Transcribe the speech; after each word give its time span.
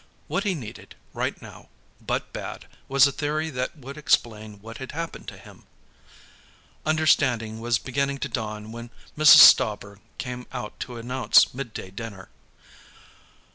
What 0.27 0.45
he 0.45 0.55
needed, 0.55 0.95
right 1.13 1.39
now, 1.43 1.69
but 2.03 2.33
bad, 2.33 2.65
was 2.87 3.05
a 3.05 3.11
theory 3.11 3.51
that 3.51 3.77
would 3.77 3.97
explain 3.99 4.59
what 4.59 4.79
had 4.79 4.93
happened 4.93 5.27
to 5.27 5.37
him. 5.37 5.65
Understanding 6.87 7.59
was 7.59 7.77
beginning 7.77 8.17
to 8.25 8.27
dawn 8.27 8.71
when 8.71 8.89
Mrs. 9.15 9.41
Stauber 9.53 9.99
came 10.17 10.47
out 10.51 10.79
to 10.79 10.97
announce 10.97 11.53
midday 11.53 11.91
dinner. 11.91 12.29